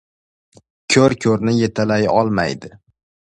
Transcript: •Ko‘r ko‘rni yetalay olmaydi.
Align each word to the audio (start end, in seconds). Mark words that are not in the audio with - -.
•Ko‘r 0.93 1.15
ko‘rni 1.25 1.53
yetalay 1.59 2.09
olmaydi. 2.15 2.73